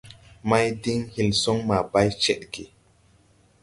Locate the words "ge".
2.53-2.63